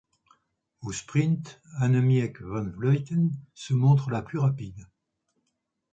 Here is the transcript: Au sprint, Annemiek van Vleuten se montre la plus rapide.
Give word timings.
Au 0.81 0.91
sprint, 0.91 1.61
Annemiek 1.79 2.41
van 2.41 2.63
Vleuten 2.71 3.29
se 3.53 3.75
montre 3.75 4.09
la 4.09 4.23
plus 4.23 4.39
rapide. 4.39 4.87